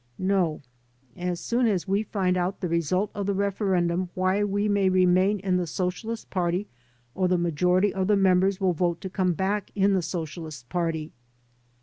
"No.... 0.17 0.61
As 1.15 1.39
soon 1.39 1.67
as 1.67 1.87
we 1.87 2.01
find 2.01 2.35
out 2.35 2.59
the 2.59 2.67
result 2.67 3.11
of 3.13 3.27
the 3.27 3.35
referendum 3.35 4.09
why 4.15 4.43
we 4.43 4.67
may 4.67 4.89
remain 4.89 5.37
in 5.41 5.57
the 5.57 5.67
Socialist 5.67 6.31
Party 6.31 6.65
or 7.13 7.27
the 7.27 7.37
majority 7.37 7.93
of 7.93 8.07
the 8.07 8.17
members 8.17 8.59
will 8.59 8.73
vote 8.73 8.99
to 9.01 9.11
come 9.11 9.33
back 9.33 9.69
in 9.75 9.93
the 9.93 10.01
Socialist 10.01 10.67
Party." 10.69 11.11